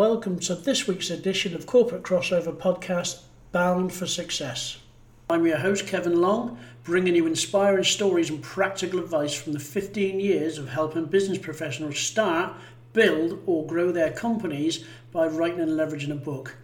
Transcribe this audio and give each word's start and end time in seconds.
Welcome 0.00 0.38
to 0.38 0.54
this 0.54 0.86
week's 0.86 1.10
edition 1.10 1.54
of 1.54 1.66
Corporate 1.66 2.04
Crossover 2.04 2.56
Podcast 2.56 3.20
Bound 3.52 3.92
for 3.92 4.06
Success. 4.06 4.78
I'm 5.28 5.44
your 5.44 5.58
host, 5.58 5.86
Kevin 5.86 6.22
Long, 6.22 6.58
bringing 6.84 7.14
you 7.14 7.26
inspiring 7.26 7.84
stories 7.84 8.30
and 8.30 8.42
practical 8.42 8.98
advice 8.98 9.34
from 9.34 9.52
the 9.52 9.58
15 9.58 10.18
years 10.18 10.56
of 10.56 10.70
helping 10.70 11.04
business 11.04 11.36
professionals 11.36 11.98
start, 11.98 12.54
build, 12.94 13.42
or 13.44 13.66
grow 13.66 13.92
their 13.92 14.10
companies 14.10 14.86
by 15.12 15.26
writing 15.26 15.60
and 15.60 15.72
leveraging 15.72 16.12
a 16.12 16.14
book. 16.14 16.56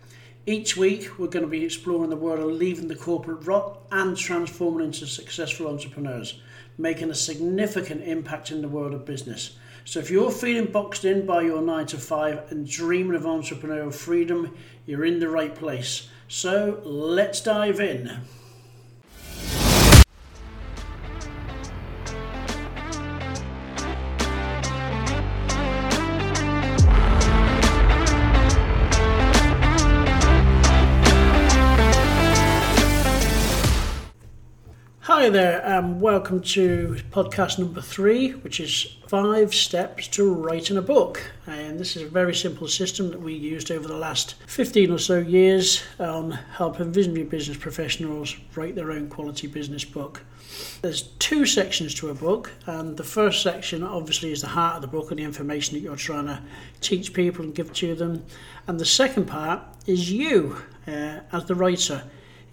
Each 0.47 0.75
week, 0.75 1.19
we're 1.19 1.27
going 1.27 1.45
to 1.45 1.51
be 1.51 1.63
exploring 1.63 2.09
the 2.09 2.17
world 2.17 2.41
of 2.41 2.57
leaving 2.57 2.89
the 2.89 2.97
corporate 2.97 3.47
rut 3.47 3.79
and 3.93 4.17
transforming 4.17 4.87
into 4.87 5.07
successful 5.07 5.69
entrepreneurs, 5.69 6.41
making 6.79 7.11
a 7.11 7.15
significant 7.15 8.03
impact 8.03 8.51
in 8.51 8.63
the 8.63 8.69
world 8.69 8.95
of 8.95 9.05
business. 9.05 9.59
So 9.87 10.01
if 10.01 10.11
you're 10.11 10.33
feeling 10.33 10.73
boxed 10.73 11.05
in 11.05 11.27
by 11.27 11.43
your 11.43 11.63
9 11.63 11.87
to 11.87 11.97
5 11.99 12.51
and 12.51 12.69
dreaming 12.69 13.15
of 13.15 13.23
entrepreneurial 13.23 13.95
freedom, 13.95 14.53
you're 14.85 15.05
in 15.05 15.21
the 15.21 15.29
right 15.29 15.55
place. 15.55 16.09
So 16.27 16.81
let's 16.83 17.41
dive 17.41 17.79
in. 17.79 18.23
Hi 35.17 35.31
there, 35.31 35.65
and 35.65 35.99
welcome 35.99 36.43
to 36.43 36.99
podcast 37.11 37.59
number 37.59 37.81
three, 37.81 38.33
which 38.33 38.61
is 38.61 38.99
five 39.07 39.55
steps 39.55 40.09
to 40.09 40.35
writing 40.35 40.77
a 40.77 40.83
book. 40.83 41.23
And 41.47 41.81
this 41.81 41.97
is 41.97 42.03
a 42.03 42.07
very 42.07 42.35
simple 42.35 42.69
system 42.69 43.11
that 43.13 43.23
we 43.23 43.33
used 43.33 43.71
over 43.71 43.89
the 43.89 43.97
last 43.97 44.35
15 44.47 44.91
or 44.91 44.99
so 44.99 45.17
years 45.17 45.83
on 45.99 46.33
helping 46.33 46.93
visionary 46.93 47.25
business 47.25 47.57
professionals 47.57 48.37
write 48.55 48.75
their 48.75 48.91
own 48.93 49.09
quality 49.09 49.47
business 49.47 49.87
book. 49.87 50.21
There's 50.83 51.05
two 51.19 51.47
sections 51.47 51.95
to 51.95 52.11
a 52.11 52.15
book, 52.15 52.53
and 52.67 52.95
the 52.95 53.03
first 53.03 53.43
section 53.43 53.83
obviously 53.83 54.33
is 54.33 54.43
the 54.43 54.49
heart 54.49 54.77
of 54.77 54.83
the 54.83 54.89
book 54.89 55.13
and 55.13 55.19
the 55.19 55.25
information 55.25 55.79
that 55.79 55.81
you're 55.81 55.97
trying 55.97 56.27
to 56.27 56.43
teach 56.83 57.15
people 57.15 57.43
and 57.43 57.55
give 57.55 57.73
to 57.73 57.95
them. 57.95 58.23
And 58.69 58.79
the 58.79 58.85
second 58.85 59.25
part 59.29 59.63
is 59.87 60.13
you 60.13 60.59
uh, 60.87 61.21
as 61.33 61.47
the 61.47 61.55
writer. 61.55 62.03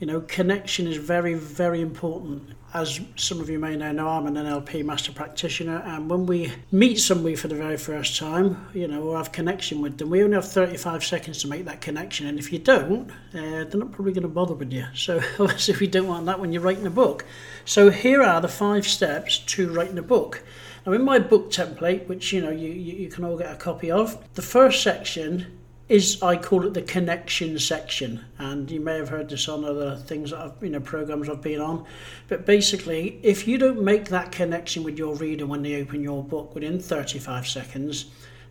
You 0.03 0.07
know, 0.07 0.19
connection 0.19 0.85
is 0.85 0.97
very, 0.97 1.33
very 1.33 1.79
important 1.79 2.49
as 2.73 2.99
some 3.15 3.39
of 3.39 3.49
you 3.49 3.57
may 3.57 3.77
know, 3.77 3.93
now 3.93 4.09
I'm 4.09 4.27
an 4.27 4.33
NLP 4.33 4.83
master 4.83 5.13
practitioner, 5.13 5.77
and 5.85 6.09
when 6.09 6.25
we 6.25 6.51
meet 6.73 6.99
somebody 6.99 7.37
for 7.37 7.47
the 7.47 7.55
very 7.55 7.77
first 7.77 8.17
time, 8.17 8.67
you 8.73 8.85
know, 8.85 9.01
or 9.03 9.15
have 9.15 9.31
connection 9.31 9.79
with 9.79 9.97
them, 9.99 10.09
we 10.09 10.21
only 10.21 10.35
have 10.35 10.51
35 10.51 11.05
seconds 11.05 11.37
to 11.43 11.47
make 11.47 11.63
that 11.63 11.79
connection, 11.79 12.27
and 12.27 12.37
if 12.37 12.51
you 12.51 12.59
don't, 12.59 13.11
uh, 13.11 13.13
they're 13.33 13.75
not 13.75 13.93
probably 13.93 14.11
going 14.11 14.23
to 14.23 14.27
bother 14.27 14.55
with 14.55 14.73
you. 14.73 14.85
So, 14.93 15.21
obviously, 15.39 15.77
we 15.79 15.87
don't 15.87 16.07
want 16.07 16.25
that 16.25 16.37
when 16.37 16.51
you're 16.51 16.63
writing 16.63 16.85
a 16.85 16.89
book. 16.89 17.23
So, 17.63 17.89
here 17.89 18.21
are 18.21 18.41
the 18.41 18.49
five 18.49 18.85
steps 18.85 19.37
to 19.37 19.71
writing 19.71 19.97
a 19.97 20.03
book. 20.03 20.43
Now, 20.85 20.91
in 20.91 21.03
my 21.03 21.19
book 21.19 21.49
template, 21.49 22.07
which 22.07 22.33
you 22.33 22.41
know 22.41 22.51
you, 22.51 22.67
you, 22.67 22.93
you 23.03 23.09
can 23.09 23.23
all 23.23 23.37
get 23.37 23.53
a 23.53 23.55
copy 23.55 23.89
of, 23.89 24.17
the 24.33 24.41
first 24.41 24.83
section 24.83 25.62
is 25.89 26.21
I 26.23 26.37
call 26.37 26.65
it 26.65 26.73
the 26.73 26.81
connection 26.81 27.59
section, 27.59 28.23
and 28.37 28.71
you 28.71 28.79
may 28.79 28.95
have 28.95 29.09
heard 29.09 29.29
this 29.29 29.49
on 29.49 29.65
other 29.65 29.97
things 29.97 30.31
that 30.31 30.39
I've, 30.39 30.53
you 30.61 30.69
know, 30.69 30.79
programs 30.79 31.27
I've 31.29 31.41
been 31.41 31.59
on. 31.59 31.85
But 32.29 32.45
basically, 32.45 33.19
if 33.21 33.47
you 33.47 33.57
don't 33.57 33.81
make 33.81 34.05
that 34.05 34.31
connection 34.31 34.83
with 34.83 34.97
your 34.97 35.15
reader 35.15 35.45
when 35.45 35.61
they 35.61 35.81
open 35.81 36.01
your 36.01 36.23
book 36.23 36.55
within 36.55 36.79
35 36.79 37.47
seconds, 37.47 38.05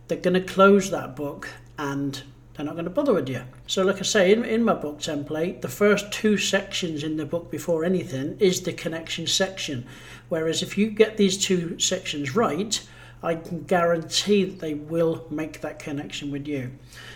they're 0.07 0.19
going 0.19 0.35
to 0.35 0.41
close 0.41 0.91
that 0.91 1.15
book 1.15 1.49
and 1.77 2.21
they're 2.53 2.65
not 2.65 2.73
going 2.73 2.85
to 2.85 2.91
bother 2.91 3.13
with 3.13 3.27
you. 3.29 3.41
So, 3.65 3.83
like 3.83 3.97
I 3.97 4.03
say, 4.03 4.31
in, 4.31 4.45
in 4.45 4.63
my 4.63 4.75
book 4.75 4.99
template, 4.99 5.61
the 5.61 5.67
first 5.67 6.11
two 6.11 6.37
sections 6.37 7.03
in 7.03 7.17
the 7.17 7.25
book 7.25 7.49
before 7.49 7.83
anything 7.83 8.37
is 8.39 8.61
the 8.61 8.73
connection 8.73 9.25
section. 9.25 9.87
Whereas 10.29 10.61
if 10.61 10.77
you 10.77 10.91
get 10.91 11.17
these 11.17 11.37
two 11.37 11.79
sections 11.79 12.35
right, 12.35 12.79
I 13.23 13.35
can 13.35 13.63
guarantee 13.63 14.43
that 14.43 14.59
they 14.59 14.73
will 14.73 15.25
make 15.29 15.61
that 15.61 15.79
connection 15.79 16.29
with 16.29 16.45
you. 16.45 16.71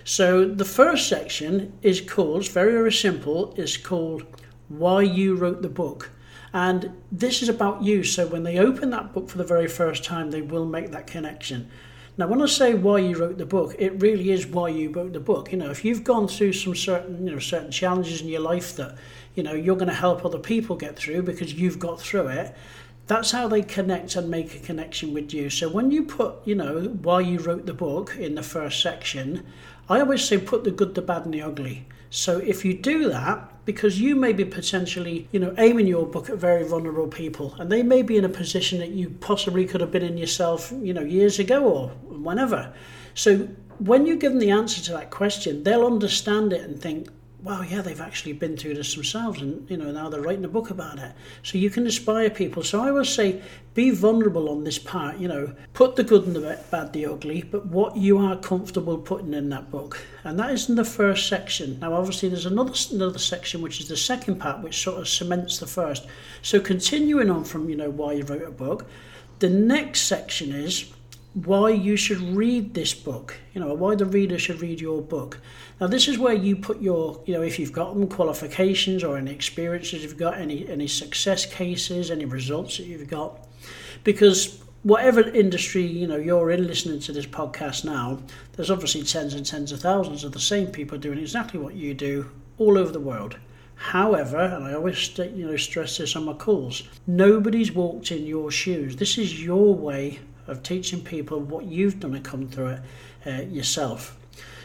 So 0.05 0.47
the 0.47 0.65
first 0.65 1.09
section 1.09 1.73
is 1.81 1.99
called, 1.99 2.47
very, 2.47 2.71
very 2.71 2.93
simple, 2.93 3.53
is 3.57 3.75
called 3.75 4.25
Why 4.69 5.01
You 5.01 5.35
Wrote 5.35 5.61
the 5.61 5.69
Book. 5.69 6.11
And 6.53 6.93
this 7.11 7.43
is 7.43 7.49
about 7.49 7.83
you. 7.83 8.03
So 8.03 8.25
when 8.25 8.43
they 8.43 8.57
open 8.57 8.89
that 8.91 9.13
book 9.13 9.29
for 9.29 9.37
the 9.37 9.43
very 9.43 9.67
first 9.67 10.05
time, 10.05 10.31
they 10.31 10.41
will 10.41 10.65
make 10.65 10.91
that 10.91 11.05
connection. 11.05 11.69
Now, 12.17 12.27
when 12.27 12.41
I 12.41 12.47
say 12.47 12.73
why 12.73 12.97
you 12.97 13.15
wrote 13.15 13.37
the 13.37 13.45
book, 13.45 13.75
it 13.77 14.01
really 14.01 14.31
is 14.31 14.47
why 14.47 14.69
you 14.69 14.89
wrote 14.89 15.13
the 15.13 15.19
book. 15.19 15.51
You 15.51 15.59
know, 15.59 15.69
if 15.69 15.85
you've 15.85 16.03
gone 16.03 16.27
through 16.27 16.53
some 16.53 16.73
certain, 16.73 17.27
you 17.27 17.33
know, 17.33 17.39
certain 17.39 17.69
challenges 17.69 18.21
in 18.21 18.27
your 18.27 18.41
life 18.41 18.75
that, 18.77 18.97
you 19.35 19.43
know, 19.43 19.53
you're 19.53 19.75
going 19.75 19.89
to 19.89 19.93
help 19.93 20.25
other 20.25 20.39
people 20.39 20.75
get 20.75 20.95
through 20.95 21.21
because 21.23 21.53
you've 21.53 21.77
got 21.77 22.01
through 22.01 22.29
it, 22.29 22.55
that's 23.07 23.31
how 23.31 23.47
they 23.47 23.61
connect 23.61 24.15
and 24.15 24.29
make 24.29 24.53
a 24.53 24.59
connection 24.59 25.13
with 25.13 25.33
you. 25.33 25.49
So 25.49 25.69
when 25.69 25.91
you 25.91 26.03
put, 26.03 26.35
you 26.45 26.55
know, 26.55 26.83
why 27.01 27.21
you 27.21 27.39
wrote 27.39 27.65
the 27.65 27.73
book 27.73 28.15
in 28.17 28.35
the 28.35 28.43
first 28.43 28.81
section, 28.81 29.45
I 29.89 30.01
always 30.01 30.23
say 30.23 30.37
put 30.37 30.65
the 30.65 30.71
good, 30.71 30.93
the 30.93 31.01
bad, 31.01 31.23
and 31.23 31.33
the 31.33 31.41
ugly. 31.41 31.87
So 32.09 32.37
if 32.39 32.65
you 32.65 32.73
do 32.73 33.09
that, 33.09 33.65
because 33.65 33.99
you 33.99 34.15
may 34.15 34.33
be 34.33 34.45
potentially, 34.45 35.27
you 35.31 35.39
know, 35.39 35.53
aiming 35.57 35.87
your 35.87 36.05
book 36.05 36.29
at 36.29 36.37
very 36.37 36.67
vulnerable 36.67 37.07
people, 37.07 37.55
and 37.59 37.71
they 37.71 37.83
may 37.83 38.01
be 38.01 38.17
in 38.17 38.25
a 38.25 38.29
position 38.29 38.79
that 38.79 38.89
you 38.89 39.09
possibly 39.09 39.65
could 39.65 39.81
have 39.81 39.91
been 39.91 40.03
in 40.03 40.17
yourself, 40.17 40.73
you 40.81 40.93
know, 40.93 41.01
years 41.01 41.39
ago 41.39 41.63
or 41.63 41.89
whenever. 42.17 42.73
So 43.13 43.47
when 43.79 44.05
you 44.05 44.15
give 44.15 44.31
them 44.31 44.39
the 44.39 44.51
answer 44.51 44.81
to 44.83 44.91
that 44.93 45.11
question, 45.11 45.63
they'll 45.63 45.85
understand 45.85 46.53
it 46.53 46.61
and 46.61 46.81
think, 46.81 47.09
wow, 47.47 47.61
yeah, 47.61 47.81
they've 47.81 48.01
actually 48.01 48.33
been 48.33 48.57
through 48.57 48.73
this 48.73 48.93
themselves, 48.93 49.41
and 49.41 49.69
you 49.69 49.77
know 49.77 49.89
now 49.89 50.09
they're 50.09 50.21
writing 50.21 50.43
a 50.43 50.49
book 50.49 50.69
about 50.69 50.99
it. 50.99 51.13
So 51.43 51.57
you 51.57 51.69
can 51.69 51.85
inspire 51.85 52.29
people. 52.29 52.61
So 52.61 52.81
I 52.83 52.89
always 52.89 53.07
say, 53.07 53.41
be 53.73 53.91
vulnerable 53.91 54.49
on 54.49 54.65
this 54.65 54.77
part. 54.77 55.17
You 55.17 55.29
know, 55.29 55.55
put 55.73 55.95
the 55.95 56.03
good 56.03 56.25
and 56.25 56.35
the 56.35 56.59
bad, 56.69 56.91
the 56.91 57.05
ugly, 57.05 57.43
but 57.43 57.65
what 57.67 57.95
you 57.95 58.17
are 58.17 58.35
comfortable 58.35 58.97
putting 58.97 59.33
in 59.33 59.47
that 59.49 59.71
book, 59.71 60.05
and 60.25 60.37
that 60.37 60.51
is 60.51 60.67
in 60.67 60.75
the 60.75 60.83
first 60.83 61.29
section. 61.29 61.79
Now, 61.79 61.93
obviously, 61.93 62.27
there's 62.27 62.45
another 62.45 62.73
another 62.91 63.19
section 63.19 63.61
which 63.61 63.79
is 63.79 63.87
the 63.87 63.95
second 63.95 64.39
part, 64.39 64.61
which 64.61 64.83
sort 64.83 64.99
of 64.99 65.07
cements 65.07 65.57
the 65.57 65.67
first. 65.67 66.05
So 66.41 66.59
continuing 66.59 67.29
on 67.29 67.45
from 67.45 67.69
you 67.69 67.77
know 67.77 67.89
why 67.89 68.13
you 68.13 68.25
wrote 68.25 68.43
a 68.43 68.51
book, 68.51 68.87
the 69.39 69.49
next 69.49 70.01
section 70.01 70.51
is 70.51 70.91
why 71.45 71.69
you 71.69 71.95
should 71.95 72.19
read 72.19 72.73
this 72.73 72.95
book, 72.95 73.37
you 73.53 73.61
know, 73.61 73.71
why 73.73 73.93
the 73.93 74.05
reader 74.05 74.39
should 74.39 74.59
read 74.59 74.81
your 74.81 75.01
book. 75.03 75.39
Now, 75.79 75.85
this 75.85 76.07
is 76.07 76.17
where 76.17 76.33
you 76.33 76.55
put 76.55 76.81
your, 76.81 77.21
you 77.27 77.33
know, 77.35 77.43
if 77.43 77.59
you've 77.59 77.71
got 77.71 77.93
them 77.93 78.07
qualifications 78.07 79.03
or 79.03 79.17
any 79.17 79.31
experiences, 79.31 80.01
you've 80.01 80.17
got 80.17 80.39
any 80.39 80.67
any 80.67 80.87
success 80.87 81.45
cases, 81.45 82.09
any 82.09 82.25
results 82.25 82.77
that 82.77 82.85
you've 82.85 83.07
got, 83.07 83.47
because 84.03 84.59
whatever 84.81 85.21
industry 85.21 85.83
you 85.83 86.07
know 86.07 86.17
you're 86.17 86.51
in 86.51 86.65
listening 86.65 86.99
to 86.99 87.11
this 87.11 87.25
podcast 87.25 87.83
now 87.83 88.19
there's 88.53 88.69
obviously 88.69 89.01
tens 89.01 89.33
and 89.33 89.43
tens 89.43 89.71
of 89.71 89.81
thousands 89.81 90.23
of 90.23 90.31
the 90.31 90.39
same 90.39 90.67
people 90.67 90.99
doing 90.99 91.17
exactly 91.17 91.59
what 91.59 91.73
you 91.73 91.95
do 91.95 92.29
all 92.59 92.77
over 92.77 92.91
the 92.91 92.99
world 92.99 93.35
However, 93.79 94.39
and 94.39 94.63
I 94.63 94.73
always 94.73 95.15
you 95.19 95.45
know 95.45 95.55
stress 95.55 95.99
this 95.99 96.15
on 96.15 96.25
my 96.25 96.33
calls, 96.33 96.81
nobody's 97.05 97.71
walked 97.71 98.11
in 98.11 98.25
your 98.25 98.49
shoes. 98.49 98.95
This 98.95 99.19
is 99.19 99.43
your 99.43 99.75
way 99.75 100.19
of 100.47 100.63
teaching 100.63 101.03
people 101.03 101.39
what 101.39 101.65
you've 101.65 101.99
done 101.99 102.15
and 102.15 102.23
come 102.23 102.47
through 102.47 102.67
it 102.67 102.81
uh, 103.25 103.41
yourself. 103.43 104.17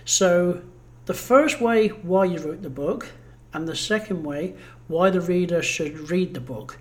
So, 0.05 0.62
the 1.06 1.15
first 1.15 1.61
way 1.61 1.89
why 1.89 2.27
you 2.27 2.39
wrote 2.39 2.62
the 2.62 2.71
book, 2.71 3.12
and 3.53 3.69
the 3.69 3.77
second 3.77 4.23
way 4.23 4.55
why 4.89 5.11
the 5.11 5.21
reader 5.21 5.62
should 5.62 6.11
read 6.11 6.35
the 6.35 6.41
book. 6.41 6.79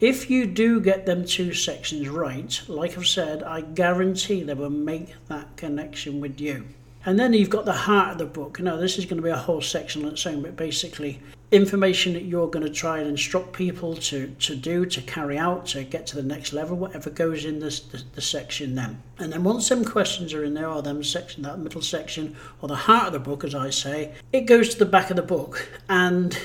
If 0.00 0.30
you 0.30 0.46
do 0.46 0.80
get 0.80 1.06
them 1.06 1.24
two 1.24 1.54
sections 1.54 2.08
right, 2.08 2.60
like 2.68 2.96
I've 2.96 3.06
said, 3.06 3.42
I 3.42 3.60
guarantee 3.60 4.42
they 4.42 4.54
will 4.54 4.70
make 4.70 5.14
that 5.28 5.56
connection 5.56 6.20
with 6.20 6.40
you. 6.40 6.66
And 7.06 7.18
then 7.18 7.34
you've 7.34 7.50
got 7.50 7.66
the 7.66 7.72
heart 7.72 8.12
of 8.12 8.18
the 8.18 8.24
book. 8.24 8.60
Now, 8.60 8.76
this 8.76 8.98
is 8.98 9.04
going 9.04 9.18
to 9.18 9.22
be 9.22 9.30
a 9.30 9.36
whole 9.36 9.60
section 9.60 10.04
on 10.04 10.12
its 10.12 10.26
own, 10.26 10.40
but 10.40 10.56
basically, 10.56 11.20
information 11.50 12.14
that 12.14 12.24
you're 12.24 12.48
going 12.48 12.64
to 12.64 12.72
try 12.72 12.98
and 12.98 13.08
instruct 13.08 13.52
people 13.52 13.94
to, 13.94 14.28
to 14.40 14.56
do, 14.56 14.86
to 14.86 15.02
carry 15.02 15.36
out, 15.36 15.66
to 15.66 15.84
get 15.84 16.06
to 16.08 16.16
the 16.16 16.22
next 16.22 16.52
level, 16.52 16.76
whatever 16.76 17.10
goes 17.10 17.44
in 17.44 17.60
this, 17.60 17.80
the, 17.80 18.02
the 18.14 18.22
section 18.22 18.74
then. 18.74 19.02
And 19.18 19.32
then 19.32 19.44
once 19.44 19.68
them 19.68 19.84
questions 19.84 20.32
are 20.32 20.44
in 20.44 20.54
there, 20.54 20.68
or 20.68 20.80
them 20.80 21.04
section, 21.04 21.42
that 21.42 21.58
middle 21.58 21.82
section, 21.82 22.36
or 22.62 22.68
the 22.68 22.74
heart 22.74 23.08
of 23.08 23.12
the 23.12 23.18
book, 23.18 23.44
as 23.44 23.54
I 23.54 23.70
say, 23.70 24.14
it 24.32 24.42
goes 24.42 24.70
to 24.70 24.78
the 24.78 24.86
back 24.86 25.10
of 25.10 25.16
the 25.16 25.22
book. 25.22 25.68
And 25.88 26.36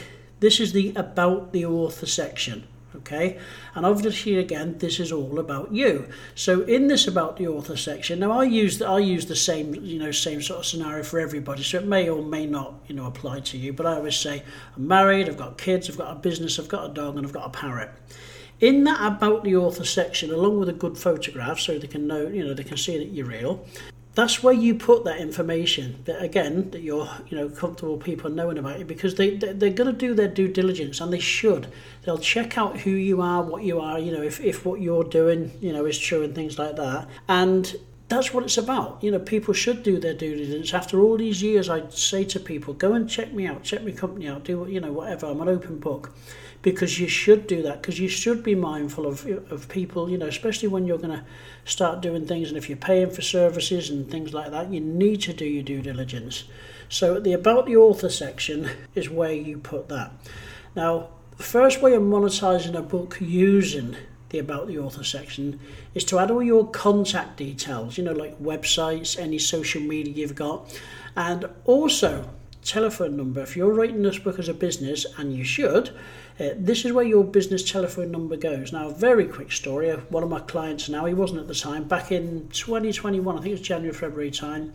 this 0.42 0.60
is 0.60 0.74
the 0.74 0.94
about 0.96 1.54
the 1.54 1.66
author 1.66 2.06
section 2.06 2.68
okay? 2.96 3.40
And 3.76 3.86
obviously 3.86 4.38
again 4.38 4.78
this 4.80 5.00
is 5.00 5.12
all 5.12 5.40
about 5.40 5.72
you. 5.74 6.08
So 6.36 6.62
in 6.62 6.88
this 6.88 7.08
about 7.08 7.38
the 7.38 7.48
author 7.48 7.78
section 7.78 8.20
now 8.20 8.32
i 8.32 8.44
use 8.44 8.78
the, 8.78 8.88
i 8.88 9.00
use 9.00 9.26
the 9.26 9.36
same 9.36 9.74
you 9.76 10.00
know 10.00 10.12
same 10.12 10.42
sort 10.42 10.60
of 10.60 10.66
scenario 10.66 11.04
for 11.04 11.20
everybody 11.20 11.64
so 11.64 11.78
it 11.78 11.86
may 11.86 12.10
or 12.10 12.22
may 12.22 12.46
not 12.46 12.74
you 12.88 12.96
know 12.96 13.06
apply 13.06 13.40
to 13.40 13.58
you 13.58 13.74
but 13.74 13.86
i 13.86 13.96
always 13.96 14.16
say 14.16 14.44
i'm 14.76 14.88
married 14.88 15.28
i've 15.28 15.38
got 15.38 15.58
kids 15.58 15.90
i've 15.90 15.98
got 15.98 16.12
a 16.12 16.16
business 16.16 16.60
i've 16.60 16.68
got 16.68 16.90
a 16.90 16.94
dog 16.94 17.18
and 17.18 17.26
i've 17.26 17.34
got 17.34 17.46
a 17.46 17.50
parrot. 17.50 17.90
In 18.60 18.84
that 18.84 19.00
about 19.02 19.46
the 19.46 19.56
author 19.56 19.86
section 19.86 20.32
along 20.32 20.60
with 20.60 20.68
a 20.68 20.74
good 20.74 20.98
photograph 20.98 21.60
so 21.60 21.80
they 21.80 21.88
can 21.88 22.08
know 22.08 22.28
you 22.28 22.44
know 22.44 22.54
they 22.54 22.64
can 22.64 22.78
see 22.78 22.98
that 22.98 23.08
you're 23.08 23.26
real 23.26 23.66
that's 24.20 24.44
where 24.44 24.54
you 24.54 24.76
put 24.76 25.06
that 25.06 25.20
information 25.20 26.02
that 26.06 26.22
again 26.22 26.70
that 26.72 26.82
you're 26.82 27.10
you 27.30 27.38
know 27.38 27.50
comfortable 27.50 27.98
people 27.98 28.30
knowing 28.30 28.58
about 28.58 28.80
it 28.80 28.88
because 28.88 29.16
they, 29.16 29.36
they 29.38 29.54
they're 29.54 29.70
going 29.70 29.92
to 29.92 29.98
do 29.98 30.14
their 30.14 30.28
due 30.28 30.48
diligence 30.48 31.00
and 31.00 31.14
they 31.14 31.20
should 31.20 31.68
they'll 32.04 32.18
check 32.18 32.58
out 32.58 32.78
who 32.80 32.92
you 32.92 33.22
are 33.22 33.42
what 33.42 33.64
you 33.64 33.80
are 33.80 33.98
you 33.98 34.12
know 34.12 34.22
if, 34.22 34.40
if 34.42 34.66
what 34.66 34.82
you're 34.82 35.04
doing 35.04 35.52
you 35.62 35.72
know 35.72 35.86
is 35.86 35.98
true 35.98 36.24
and 36.24 36.36
things 36.36 36.60
like 36.60 36.76
that 36.76 37.08
and 37.28 37.76
that's 38.10 38.34
what 38.34 38.44
it's 38.44 38.58
about. 38.58 38.98
You 39.04 39.12
know, 39.12 39.20
people 39.20 39.54
should 39.54 39.84
do 39.84 40.00
their 40.00 40.16
due 40.16 40.36
diligence. 40.36 40.74
After 40.74 41.00
all 41.00 41.16
these 41.16 41.44
years, 41.44 41.70
I'd 41.70 41.94
say 41.94 42.24
to 42.26 42.40
people, 42.40 42.74
go 42.74 42.94
and 42.94 43.08
check 43.08 43.32
me 43.32 43.46
out, 43.46 43.64
check 43.64 43.84
my 43.84 43.92
company 43.92 44.28
out, 44.28 44.44
do 44.44 44.66
you 44.68 44.80
know 44.80 44.92
whatever. 44.92 45.28
I'm 45.28 45.40
an 45.42 45.48
open 45.48 45.78
book, 45.78 46.12
because 46.62 47.00
you 47.00 47.08
should 47.08 47.48
do 47.48 47.62
that. 47.64 47.82
Because 47.82 48.00
you 48.00 48.08
should 48.08 48.44
be 48.44 48.56
mindful 48.56 49.06
of 49.06 49.26
of 49.52 49.70
people. 49.70 50.10
You 50.10 50.18
know, 50.18 50.28
especially 50.28 50.68
when 50.68 50.86
you're 50.86 50.98
going 50.98 51.18
to 51.18 51.26
start 51.66 52.02
doing 52.02 52.26
things, 52.26 52.50
and 52.50 52.58
if 52.58 52.70
you're 52.70 52.78
paying 52.78 53.10
for 53.10 53.22
services 53.22 53.90
and 53.90 54.10
things 54.10 54.34
like 54.34 54.52
that, 54.52 54.72
you 54.72 54.80
need 54.80 55.22
to 55.22 55.34
do 55.34 55.46
your 55.46 55.64
due 55.64 55.82
diligence. 55.82 56.44
So 56.90 57.20
the 57.20 57.34
about 57.34 57.66
the 57.66 57.78
author 57.78 58.10
section 58.10 58.70
is 58.96 59.10
where 59.10 59.34
you 59.34 59.58
put 59.58 59.90
that. 59.90 60.12
Now, 60.76 61.10
the 61.38 61.44
first 61.44 61.82
way 61.82 61.94
of 61.94 62.02
monetizing 62.02 62.76
a 62.76 62.82
book 62.82 63.18
using 63.20 63.96
the 64.30 64.40
About 64.40 64.68
the 64.68 64.78
Author 64.78 65.04
section 65.04 65.60
is 65.96 66.04
to 66.06 66.20
add 66.20 66.30
all 66.30 66.44
your 66.44 66.68
contact 66.68 67.38
details, 67.38 67.98
you 67.98 68.04
know, 68.04 68.12
like 68.12 68.40
websites, 68.40 69.18
any 69.18 69.40
social 69.40 69.82
media 69.82 70.14
you've 70.14 70.36
got, 70.36 70.80
and 71.16 71.46
also 71.66 72.30
telephone 72.64 73.18
number. 73.18 73.42
If 73.42 73.58
you're 73.58 73.74
writing 73.74 74.04
this 74.04 74.20
book 74.20 74.38
as 74.38 74.50
a 74.50 74.54
business, 74.54 75.06
and 75.18 75.36
you 75.36 75.44
should, 75.44 75.96
uh, 76.40 76.50
this 76.56 76.86
is 76.86 76.94
where 76.94 77.04
your 77.04 77.24
business 77.24 77.70
telephone 77.70 78.12
number 78.12 78.38
goes. 78.38 78.72
Now, 78.72 78.88
a 78.88 78.94
very 78.94 79.26
quick 79.26 79.52
story. 79.52 79.92
One 79.92 80.24
of 80.24 80.30
my 80.30 80.40
clients 80.40 80.88
now, 80.88 81.06
he 81.06 81.14
wasn't 81.14 81.42
at 81.42 81.48
the 81.48 81.56
time, 81.56 81.84
back 81.84 82.12
in 82.12 82.48
2021, 82.50 83.38
I 83.38 83.42
think 83.42 83.48
it 83.48 83.60
was 83.60 83.62
January, 83.62 83.94
February 83.94 84.32
time, 84.32 84.74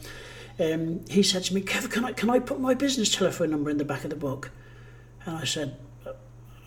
um, 0.61 1.05
he 1.09 1.23
said 1.23 1.43
to 1.45 1.55
me, 1.55 1.63
Kevin, 1.63 1.91
can 1.91 2.05
I, 2.05 2.13
can 2.13 2.31
I 2.31 2.39
put 2.39 2.61
my 2.61 2.75
business 2.75 3.15
telephone 3.15 3.51
number 3.51 3.71
in 3.71 3.79
the 3.79 3.85
back 3.85 4.05
of 4.05 4.11
the 4.11 4.17
book? 4.17 4.51
And 5.27 5.37
I 5.37 5.45
said, 5.45 5.77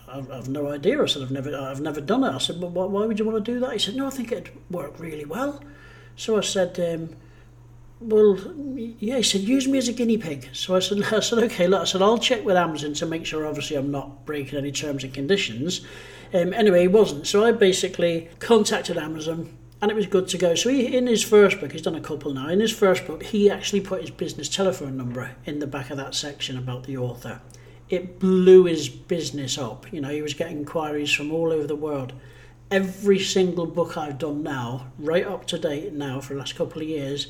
I've, 0.07 0.31
I've 0.31 0.49
no 0.49 0.69
idea. 0.69 1.01
I 1.01 1.05
said, 1.05 1.21
I've 1.21 1.31
never, 1.31 1.55
I've 1.55 1.81
never 1.81 2.01
done 2.01 2.23
it. 2.23 2.33
I 2.33 2.37
said, 2.37 2.59
but 2.59 2.71
why 2.71 3.05
would 3.05 3.19
you 3.19 3.25
want 3.25 3.43
to 3.43 3.51
do 3.51 3.59
that? 3.59 3.73
He 3.73 3.79
said, 3.79 3.95
no, 3.95 4.07
I 4.07 4.09
think 4.09 4.31
it'd 4.31 4.49
work 4.69 4.99
really 4.99 5.25
well. 5.25 5.61
So 6.15 6.37
I 6.37 6.41
said, 6.41 6.79
um, 6.79 7.15
well, 7.99 8.37
yeah, 8.99 9.17
he 9.17 9.23
said, 9.23 9.41
use 9.41 9.67
me 9.67 9.77
as 9.77 9.87
a 9.87 9.93
guinea 9.93 10.17
pig. 10.17 10.49
So 10.53 10.75
I 10.75 10.79
said, 10.79 11.01
I 11.13 11.19
said, 11.19 11.39
okay, 11.45 11.67
look, 11.67 11.81
I 11.81 11.85
said, 11.85 12.01
I'll 12.01 12.17
check 12.17 12.43
with 12.45 12.55
Amazon 12.55 12.93
to 12.95 13.05
make 13.05 13.25
sure, 13.25 13.45
obviously, 13.45 13.75
I'm 13.75 13.91
not 13.91 14.25
breaking 14.25 14.57
any 14.57 14.71
terms 14.71 15.03
and 15.03 15.13
conditions. 15.13 15.81
Um, 16.33 16.53
anyway, 16.53 16.81
he 16.81 16.87
wasn't. 16.87 17.27
So 17.27 17.45
I 17.45 17.51
basically 17.51 18.29
contacted 18.39 18.97
Amazon 18.97 19.55
and 19.81 19.91
it 19.91 19.93
was 19.93 20.07
good 20.07 20.27
to 20.29 20.37
go. 20.37 20.55
So 20.55 20.69
he, 20.69 20.95
in 20.95 21.07
his 21.07 21.23
first 21.23 21.59
book, 21.59 21.71
he's 21.71 21.83
done 21.83 21.95
a 21.95 22.01
couple 22.01 22.33
now. 22.33 22.49
In 22.49 22.59
his 22.59 22.71
first 22.71 23.05
book, 23.05 23.23
he 23.23 23.49
actually 23.49 23.81
put 23.81 24.01
his 24.01 24.11
business 24.11 24.49
telephone 24.49 24.97
number 24.97 25.35
in 25.45 25.59
the 25.59 25.67
back 25.67 25.89
of 25.91 25.97
that 25.97 26.15
section 26.15 26.57
about 26.57 26.83
the 26.83 26.97
author 26.97 27.41
it 27.89 28.19
blew 28.19 28.65
his 28.65 28.89
business 28.89 29.57
up. 29.57 29.91
You 29.91 30.01
know, 30.01 30.09
he 30.09 30.21
was 30.21 30.33
getting 30.33 30.57
inquiries 30.57 31.11
from 31.11 31.31
all 31.31 31.51
over 31.51 31.67
the 31.67 31.75
world. 31.75 32.13
Every 32.69 33.19
single 33.19 33.65
book 33.65 33.95
I've 33.95 34.17
done 34.17 34.43
now, 34.43 34.87
right 34.99 35.25
up 35.25 35.47
to 35.47 35.57
date 35.57 35.93
now 35.93 36.19
for 36.19 36.33
the 36.33 36.39
last 36.39 36.55
couple 36.55 36.81
of 36.81 36.87
years, 36.87 37.27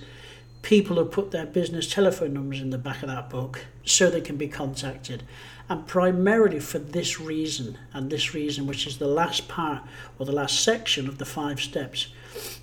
people 0.62 0.98
have 0.98 1.12
put 1.12 1.32
their 1.32 1.46
business 1.46 1.92
telephone 1.92 2.34
numbers 2.34 2.62
in 2.62 2.70
the 2.70 2.78
back 2.78 3.02
of 3.02 3.10
that 3.10 3.30
book 3.30 3.66
so 3.86 4.10
they 4.10 4.22
can 4.22 4.38
be 4.38 4.48
contacted. 4.48 5.24
And 5.70 5.86
primarily 5.86 6.60
for 6.60 6.80
this 6.80 7.20
reason, 7.20 7.78
and 7.94 8.10
this 8.10 8.34
reason, 8.34 8.68
which 8.68 8.88
is 8.88 8.98
the 8.98 9.08
last 9.08 9.48
part 9.48 9.84
or 10.18 10.26
the 10.26 10.32
last 10.32 10.64
section 10.64 11.08
of 11.08 11.18
the 11.18 11.26
five 11.26 11.60
steps, 11.60 12.08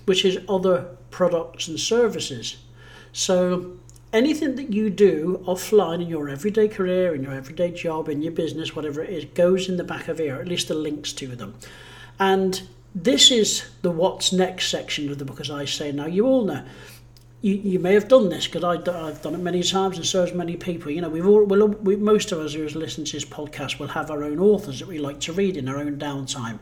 which 0.05 0.25
is 0.25 0.39
other 0.49 0.87
products 1.11 1.67
and 1.67 1.79
services. 1.79 2.57
So 3.13 3.77
anything 4.11 4.55
that 4.55 4.73
you 4.73 4.89
do 4.89 5.43
offline 5.45 6.01
in 6.01 6.07
your 6.07 6.29
everyday 6.29 6.67
career, 6.67 7.13
in 7.13 7.23
your 7.23 7.33
everyday 7.33 7.71
job, 7.71 8.09
in 8.09 8.21
your 8.21 8.31
business, 8.31 8.75
whatever 8.75 9.03
it 9.03 9.09
is, 9.09 9.25
goes 9.25 9.69
in 9.69 9.77
the 9.77 9.83
back 9.83 10.07
of 10.07 10.17
here, 10.17 10.35
at 10.35 10.47
least 10.47 10.67
the 10.67 10.73
links 10.73 11.13
to 11.13 11.27
them. 11.27 11.55
And 12.19 12.67
this 12.95 13.29
is 13.29 13.69
the 13.81 13.91
what's 13.91 14.31
next 14.31 14.69
section 14.69 15.11
of 15.11 15.19
the 15.19 15.25
book, 15.25 15.41
as 15.41 15.51
I 15.51 15.65
say 15.65 15.91
now. 15.91 16.05
You 16.05 16.25
all 16.25 16.45
know. 16.45 16.63
You, 17.45 17.57
you 17.57 17.77
may 17.77 17.93
have 17.93 18.07
done 18.07 18.29
this 18.29 18.47
because 18.47 18.63
I've 18.63 19.21
done 19.21 19.35
it 19.35 19.37
many 19.37 19.61
times, 19.61 19.97
and 19.97 20.05
so 20.07 20.21
has 20.21 20.33
many 20.33 20.57
people. 20.57 20.89
You 20.89 21.01
know, 21.01 21.09
we've 21.09 21.27
all, 21.27 21.45
we'll, 21.45 21.67
we, 21.67 21.95
most 21.95 22.31
of 22.31 22.39
us 22.39 22.55
who 22.55 22.67
listen 22.69 23.05
to 23.05 23.11
this 23.11 23.23
podcast 23.23 23.77
will 23.77 23.89
have 23.89 24.09
our 24.09 24.23
own 24.23 24.39
authors 24.39 24.79
that 24.79 24.87
we 24.87 24.97
like 24.97 25.19
to 25.19 25.31
read 25.31 25.55
in 25.55 25.69
our 25.69 25.77
own 25.77 25.99
downtime. 25.99 26.57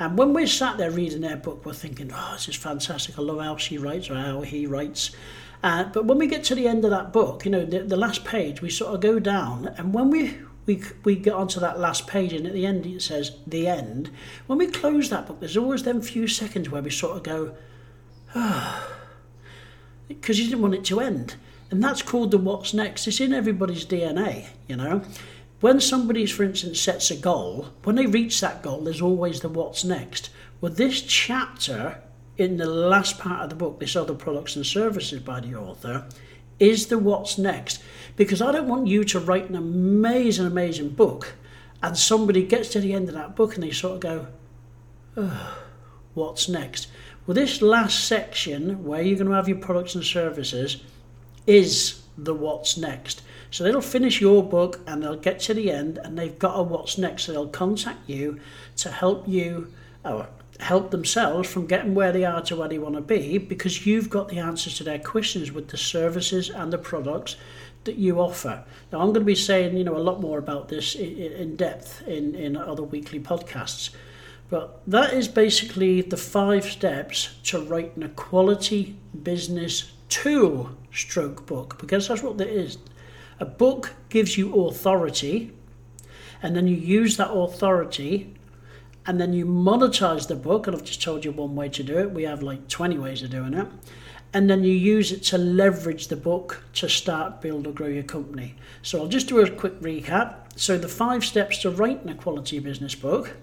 And 0.00 0.18
when 0.18 0.32
we're 0.32 0.48
sat 0.48 0.76
there 0.76 0.90
reading 0.90 1.20
their 1.20 1.36
book, 1.36 1.64
we're 1.64 1.72
thinking, 1.72 2.10
oh, 2.12 2.30
this 2.32 2.48
is 2.48 2.56
fantastic. 2.56 3.16
I 3.16 3.22
love 3.22 3.40
how 3.40 3.56
she 3.58 3.78
writes 3.78 4.10
or 4.10 4.16
how 4.16 4.40
he 4.40 4.66
writes. 4.66 5.12
Uh, 5.62 5.84
but 5.84 6.04
when 6.06 6.18
we 6.18 6.26
get 6.26 6.42
to 6.46 6.56
the 6.56 6.66
end 6.66 6.84
of 6.84 6.90
that 6.90 7.12
book, 7.12 7.44
you 7.44 7.52
know, 7.52 7.64
the, 7.64 7.84
the 7.84 7.96
last 7.96 8.24
page, 8.24 8.60
we 8.60 8.70
sort 8.70 8.92
of 8.92 9.00
go 9.00 9.20
down, 9.20 9.68
and 9.78 9.94
when 9.94 10.10
we 10.10 10.36
we 10.66 10.82
we 11.04 11.14
get 11.14 11.34
onto 11.34 11.60
that 11.60 11.78
last 11.78 12.08
page, 12.08 12.32
and 12.32 12.44
at 12.44 12.54
the 12.54 12.66
end 12.66 12.84
it 12.86 13.02
says 13.02 13.36
the 13.46 13.68
end. 13.68 14.10
When 14.48 14.58
we 14.58 14.66
close 14.66 15.10
that 15.10 15.28
book, 15.28 15.38
there's 15.38 15.56
always 15.56 15.84
them 15.84 16.02
few 16.02 16.26
seconds 16.26 16.70
where 16.70 16.82
we 16.82 16.90
sort 16.90 17.18
of 17.18 17.22
go, 17.22 17.54
oh, 18.34 19.03
because 20.20 20.38
you 20.38 20.46
didn't 20.46 20.62
want 20.62 20.74
it 20.74 20.84
to 20.86 21.00
end, 21.00 21.36
and 21.70 21.82
that's 21.82 22.02
called 22.02 22.30
the 22.30 22.38
what's 22.38 22.74
next. 22.74 23.06
It's 23.06 23.20
in 23.20 23.32
everybody's 23.32 23.86
DNA, 23.86 24.46
you 24.68 24.76
know. 24.76 25.02
When 25.60 25.80
somebody, 25.80 26.26
for 26.26 26.42
instance, 26.42 26.80
sets 26.80 27.10
a 27.10 27.16
goal, 27.16 27.68
when 27.84 27.96
they 27.96 28.06
reach 28.06 28.40
that 28.40 28.62
goal, 28.62 28.80
there's 28.82 29.00
always 29.00 29.40
the 29.40 29.48
what's 29.48 29.84
next. 29.84 30.30
Well, 30.60 30.72
this 30.72 31.00
chapter 31.00 31.98
in 32.36 32.56
the 32.56 32.66
last 32.66 33.18
part 33.18 33.44
of 33.44 33.50
the 33.50 33.56
book, 33.56 33.80
this 33.80 33.96
other 33.96 34.14
products 34.14 34.56
and 34.56 34.66
services 34.66 35.20
by 35.20 35.40
the 35.40 35.54
author, 35.54 36.06
is 36.58 36.86
the 36.86 36.98
what's 36.98 37.38
next. 37.38 37.82
Because 38.16 38.42
I 38.42 38.52
don't 38.52 38.68
want 38.68 38.86
you 38.86 39.04
to 39.04 39.20
write 39.20 39.48
an 39.48 39.56
amazing, 39.56 40.46
amazing 40.46 40.90
book 40.90 41.34
and 41.82 41.98
somebody 41.98 42.42
gets 42.42 42.70
to 42.70 42.80
the 42.80 42.94
end 42.94 43.08
of 43.08 43.14
that 43.14 43.36
book 43.36 43.54
and 43.54 43.62
they 43.62 43.70
sort 43.70 43.94
of 43.94 44.00
go, 44.00 44.26
oh, 45.18 45.63
what's 46.14 46.48
next? 46.48 46.88
Well, 47.26 47.34
this 47.34 47.62
last 47.62 48.06
section 48.06 48.84
where 48.84 49.02
you're 49.02 49.18
going 49.18 49.28
to 49.28 49.34
have 49.34 49.48
your 49.48 49.58
products 49.58 49.94
and 49.94 50.04
services 50.04 50.82
is 51.46 52.02
the 52.16 52.34
what's 52.34 52.76
next. 52.76 53.22
So 53.50 53.64
they'll 53.64 53.80
finish 53.80 54.20
your 54.20 54.42
book 54.42 54.80
and 54.86 55.02
they'll 55.02 55.16
get 55.16 55.40
to 55.40 55.54
the 55.54 55.70
end 55.70 55.98
and 55.98 56.18
they've 56.18 56.38
got 56.38 56.58
a 56.58 56.62
what's 56.62 56.98
next. 56.98 57.24
So 57.24 57.32
they'll 57.32 57.48
contact 57.48 58.08
you 58.08 58.40
to 58.76 58.90
help 58.90 59.28
you, 59.28 59.72
or 60.04 60.28
help 60.60 60.90
themselves 60.90 61.48
from 61.48 61.66
getting 61.66 61.94
where 61.94 62.12
they 62.12 62.24
are 62.24 62.42
to 62.42 62.56
where 62.56 62.68
they 62.68 62.78
want 62.78 62.94
to 62.94 63.00
be 63.00 63.38
because 63.38 63.86
you've 63.86 64.10
got 64.10 64.28
the 64.28 64.38
answers 64.38 64.76
to 64.76 64.84
their 64.84 64.98
questions 64.98 65.50
with 65.52 65.68
the 65.68 65.76
services 65.76 66.50
and 66.50 66.72
the 66.72 66.78
products 66.78 67.36
that 67.84 67.96
you 67.96 68.20
offer. 68.20 68.62
Now, 68.92 69.00
I'm 69.00 69.08
going 69.08 69.20
to 69.20 69.24
be 69.24 69.34
saying, 69.34 69.76
you 69.76 69.84
know, 69.84 69.96
a 69.96 69.98
lot 69.98 70.20
more 70.20 70.38
about 70.38 70.68
this 70.68 70.94
in 70.94 71.56
depth 71.56 72.06
in, 72.06 72.34
in 72.34 72.56
other 72.56 72.82
weekly 72.82 73.20
podcasts. 73.20 73.90
But 74.50 74.82
that 74.86 75.12
is 75.12 75.28
basically 75.28 76.02
the 76.02 76.16
five 76.16 76.64
steps 76.64 77.36
to 77.44 77.60
writing 77.60 78.02
a 78.02 78.08
quality 78.08 78.96
business 79.22 79.92
tool 80.08 80.70
stroke 80.92 81.46
book 81.46 81.78
because 81.80 82.08
that's 82.08 82.22
what 82.22 82.40
it 82.40 82.48
is. 82.48 82.78
A 83.40 83.44
book 83.44 83.94
gives 84.10 84.38
you 84.38 84.66
authority, 84.66 85.52
and 86.42 86.54
then 86.54 86.68
you 86.68 86.76
use 86.76 87.16
that 87.16 87.32
authority 87.32 88.34
and 89.06 89.20
then 89.20 89.32
you 89.32 89.44
monetize 89.44 90.28
the 90.28 90.36
book. 90.36 90.66
And 90.66 90.76
I've 90.76 90.84
just 90.84 91.02
told 91.02 91.24
you 91.24 91.32
one 91.32 91.54
way 91.54 91.68
to 91.70 91.82
do 91.82 91.98
it. 91.98 92.10
We 92.10 92.24
have 92.24 92.42
like 92.42 92.68
20 92.68 92.98
ways 92.98 93.22
of 93.22 93.30
doing 93.30 93.54
it. 93.54 93.66
And 94.32 94.50
then 94.50 94.64
you 94.64 94.72
use 94.72 95.12
it 95.12 95.22
to 95.24 95.38
leverage 95.38 96.08
the 96.08 96.16
book 96.16 96.64
to 96.74 96.88
start, 96.88 97.40
build, 97.40 97.66
or 97.66 97.72
grow 97.72 97.86
your 97.86 98.02
company. 98.02 98.56
So 98.82 99.00
I'll 99.00 99.08
just 99.08 99.28
do 99.28 99.40
a 99.40 99.50
quick 99.50 99.78
recap. 99.80 100.36
So 100.56 100.76
the 100.76 100.88
five 100.88 101.24
steps 101.24 101.58
to 101.58 101.70
writing 101.70 102.10
a 102.10 102.14
quality 102.14 102.58
business 102.58 102.94
book. 102.94 103.36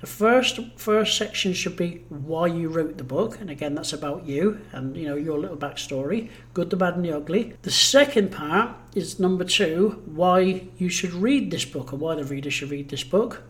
The 0.00 0.06
first 0.06 0.60
first 0.76 1.16
section 1.16 1.52
should 1.52 1.76
be 1.76 2.04
why 2.08 2.46
you 2.46 2.68
wrote 2.68 2.98
the 2.98 3.04
book, 3.04 3.40
and 3.40 3.50
again 3.50 3.74
that's 3.74 3.92
about 3.92 4.26
you 4.26 4.60
and 4.72 4.96
you 4.96 5.08
know 5.08 5.16
your 5.16 5.38
little 5.38 5.56
backstory, 5.56 6.30
good, 6.54 6.70
the 6.70 6.76
bad, 6.76 6.94
and 6.94 7.04
the 7.04 7.16
ugly. 7.16 7.54
The 7.62 7.72
second 7.72 8.30
part 8.30 8.76
is 8.94 9.18
number 9.18 9.44
two, 9.44 10.00
why 10.06 10.68
you 10.78 10.88
should 10.88 11.12
read 11.12 11.50
this 11.50 11.64
book 11.64 11.92
or 11.92 11.96
why 11.96 12.14
the 12.14 12.24
reader 12.24 12.50
should 12.50 12.70
read 12.70 12.90
this 12.90 13.02
book. 13.02 13.42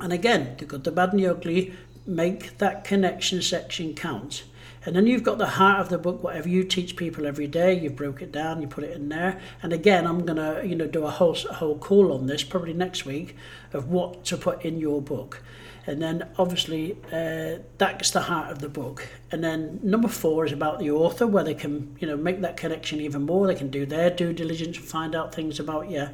And 0.00 0.12
again, 0.12 0.56
the 0.58 0.64
good, 0.64 0.84
the 0.84 0.92
bad, 0.92 1.10
and 1.10 1.20
the 1.20 1.26
ugly, 1.26 1.74
make 2.06 2.56
that 2.58 2.84
connection 2.84 3.42
section 3.42 3.94
count. 3.94 4.44
And 4.86 4.94
then 4.94 5.08
you've 5.08 5.24
got 5.24 5.38
the 5.38 5.46
heart 5.46 5.80
of 5.80 5.88
the 5.88 5.98
book, 5.98 6.22
whatever 6.22 6.48
you 6.48 6.62
teach 6.62 6.94
people 6.94 7.26
every 7.26 7.48
day, 7.48 7.76
you 7.78 7.90
broke 7.90 8.22
it 8.22 8.30
down, 8.30 8.62
you 8.62 8.68
put 8.68 8.84
it 8.84 8.92
in 8.92 9.08
there. 9.08 9.40
And 9.60 9.72
again, 9.72 10.06
I'm 10.06 10.24
going 10.24 10.36
to, 10.36 10.64
you 10.64 10.76
know, 10.76 10.86
do 10.86 11.04
a 11.04 11.10
whole, 11.10 11.36
a 11.50 11.54
whole 11.54 11.76
call 11.76 12.12
on 12.12 12.26
this 12.26 12.44
probably 12.44 12.72
next 12.72 13.04
week 13.04 13.34
of 13.72 13.88
what 13.88 14.24
to 14.26 14.36
put 14.36 14.64
in 14.64 14.78
your 14.78 15.02
book. 15.02 15.42
And 15.88 16.00
then 16.00 16.28
obviously 16.38 16.96
uh, 17.12 17.62
that's 17.78 18.12
the 18.12 18.22
heart 18.22 18.52
of 18.52 18.60
the 18.60 18.68
book. 18.68 19.08
And 19.32 19.42
then 19.42 19.80
number 19.82 20.08
four 20.08 20.46
is 20.46 20.52
about 20.52 20.78
the 20.78 20.92
author, 20.92 21.26
where 21.26 21.44
they 21.44 21.54
can, 21.54 21.96
you 21.98 22.06
know, 22.06 22.16
make 22.16 22.40
that 22.42 22.56
connection 22.56 23.00
even 23.00 23.26
more. 23.26 23.48
They 23.48 23.56
can 23.56 23.70
do 23.70 23.86
their 23.86 24.10
due 24.10 24.32
diligence 24.32 24.76
and 24.76 24.86
find 24.86 25.16
out 25.16 25.34
things 25.34 25.58
about 25.58 25.90
you. 25.90 26.08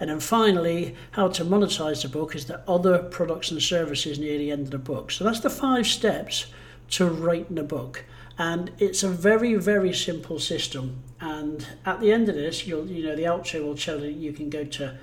And 0.00 0.10
then 0.10 0.20
finally, 0.20 0.94
how 1.12 1.28
to 1.28 1.44
monetize 1.44 2.02
the 2.02 2.08
book 2.08 2.34
is 2.34 2.46
the 2.46 2.68
other 2.68 2.98
products 2.98 3.50
and 3.50 3.62
services 3.62 4.18
near 4.18 4.38
the 4.38 4.50
end 4.50 4.66
of 4.66 4.70
the 4.70 4.78
book. 4.78 5.10
So 5.10 5.24
that's 5.24 5.40
the 5.40 5.50
five 5.50 5.86
steps 5.86 6.46
to 6.90 7.06
writing 7.06 7.58
a 7.58 7.62
book. 7.62 8.04
And 8.38 8.70
it's 8.78 9.02
a 9.02 9.08
very, 9.08 9.54
very 9.54 9.92
simple 9.92 10.38
system. 10.38 11.02
And 11.20 11.66
at 11.84 12.00
the 12.00 12.12
end 12.12 12.28
of 12.28 12.36
this, 12.36 12.66
you'll, 12.66 12.86
you 12.86 13.04
know, 13.04 13.16
the 13.16 13.24
outro 13.24 13.64
will 13.64 13.76
tell 13.76 14.00
you 14.00 14.10
you 14.10 14.32
can 14.32 14.48
go 14.48 14.64
to 14.64 14.96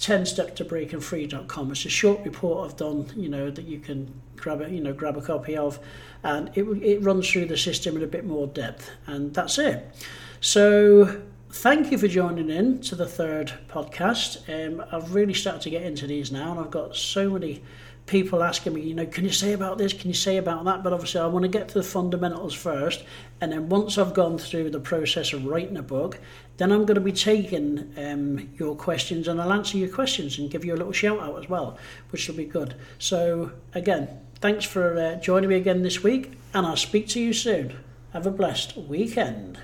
10 0.00 0.26
steps 0.26 0.54
to 0.54 0.64
breakingfree.com. 0.64 1.70
It's 1.70 1.84
a 1.84 1.90
short 1.90 2.24
report 2.24 2.68
I've 2.68 2.76
done, 2.76 3.06
you 3.14 3.28
know, 3.28 3.50
that 3.50 3.64
you 3.64 3.78
can 3.78 4.12
grab 4.36 4.60
a, 4.62 4.70
you 4.70 4.80
know, 4.80 4.92
grab 4.92 5.16
a 5.16 5.22
copy 5.22 5.56
of. 5.56 5.78
And 6.24 6.50
it, 6.54 6.64
it 6.64 7.02
runs 7.02 7.30
through 7.30 7.46
the 7.46 7.56
system 7.56 7.96
in 7.96 8.02
a 8.02 8.08
bit 8.08 8.24
more 8.24 8.48
depth. 8.48 8.90
And 9.06 9.32
that's 9.32 9.58
it. 9.58 9.94
So 10.40 11.22
thank 11.50 11.90
you 11.92 11.98
for 11.98 12.08
joining 12.08 12.50
in 12.50 12.80
to 12.80 12.94
the 12.94 13.06
third 13.06 13.52
podcast. 13.68 14.48
Um, 14.48 14.82
I've 14.90 15.14
really 15.14 15.34
started 15.34 15.62
to 15.62 15.70
get 15.70 15.82
into 15.82 16.06
these 16.06 16.32
now, 16.32 16.52
and 16.52 16.60
I've 16.60 16.70
got 16.70 16.96
so 16.96 17.30
many 17.30 17.62
people 18.10 18.42
asking 18.42 18.74
me, 18.74 18.80
you 18.80 18.92
know, 18.92 19.06
can 19.06 19.24
you 19.24 19.30
say 19.30 19.52
about 19.52 19.78
this? 19.78 19.92
Can 19.92 20.08
you 20.08 20.14
say 20.14 20.36
about 20.36 20.64
that? 20.64 20.82
But 20.82 20.92
obviously, 20.92 21.20
I 21.20 21.26
want 21.28 21.44
to 21.44 21.48
get 21.48 21.68
to 21.68 21.74
the 21.74 21.84
fundamentals 21.84 22.54
first. 22.54 23.04
And 23.40 23.52
then 23.52 23.68
once 23.68 23.98
I've 23.98 24.14
gone 24.14 24.36
through 24.36 24.70
the 24.70 24.80
process 24.80 25.32
of 25.32 25.46
writing 25.46 25.76
a 25.76 25.82
book, 25.82 26.18
then 26.56 26.72
I'm 26.72 26.84
going 26.84 26.96
to 26.96 27.00
be 27.00 27.12
taking 27.12 27.92
um, 27.96 28.50
your 28.58 28.74
questions 28.74 29.28
and 29.28 29.40
I'll 29.40 29.52
answer 29.52 29.78
your 29.78 29.88
questions 29.88 30.38
and 30.38 30.50
give 30.50 30.64
you 30.64 30.74
a 30.74 30.76
little 30.76 30.92
shout 30.92 31.20
out 31.20 31.38
as 31.38 31.48
well, 31.48 31.78
which 32.10 32.26
will 32.26 32.34
be 32.34 32.44
good. 32.44 32.74
So, 32.98 33.52
again, 33.74 34.08
thanks 34.40 34.64
for 34.64 34.98
uh, 34.98 35.14
joining 35.20 35.48
me 35.48 35.54
again 35.54 35.82
this 35.82 36.02
week, 36.02 36.32
and 36.52 36.66
I'll 36.66 36.76
speak 36.76 37.06
to 37.10 37.20
you 37.20 37.32
soon. 37.32 37.78
Have 38.12 38.26
a 38.26 38.32
blessed 38.32 38.76
weekend. 38.76 39.58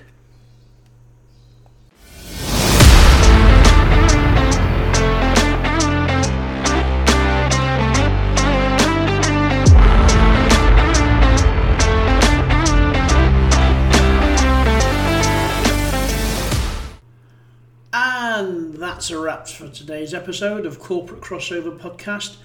That's 19.37 19.59
a 19.59 19.63
wrap 19.63 19.71
for 19.71 19.77
today's 19.77 20.15
episode 20.15 20.65
of 20.65 20.79
Corporate 20.79 21.21
Crossover 21.21 21.77
Podcast 21.77 22.37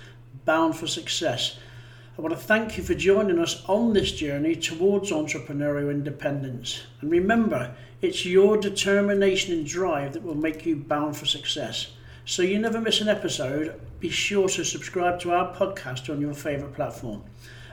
Bound 0.45 0.77
for 0.77 0.87
Success. 0.87 1.57
I 2.19 2.21
want 2.21 2.35
to 2.35 2.41
thank 2.41 2.77
you 2.77 2.85
for 2.85 2.93
joining 2.93 3.39
us 3.39 3.65
on 3.67 3.95
this 3.95 4.13
journey 4.13 4.55
towards 4.55 5.11
entrepreneurial 5.11 5.91
independence. 5.91 6.83
And 7.01 7.11
remember, 7.11 7.75
it's 8.03 8.27
your 8.27 8.59
determination 8.59 9.55
and 9.55 9.67
drive 9.67 10.13
that 10.13 10.23
will 10.23 10.35
make 10.35 10.67
you 10.67 10.77
bound 10.77 11.17
for 11.17 11.25
success. 11.25 11.93
So 12.27 12.43
you 12.43 12.59
never 12.59 12.79
miss 12.79 13.01
an 13.01 13.09
episode, 13.09 13.81
be 13.99 14.11
sure 14.11 14.51
to 14.51 14.63
subscribe 14.63 15.19
to 15.21 15.33
our 15.33 15.55
podcast 15.55 16.13
on 16.13 16.21
your 16.21 16.35
favourite 16.35 16.75
platform. 16.75 17.23